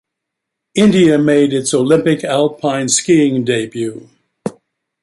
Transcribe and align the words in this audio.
India 0.73 1.19
made 1.19 1.53
its 1.53 1.75
Olympic 1.75 2.23
alpine 2.23 2.89
skiing 2.89 3.43
debut. 3.45 4.09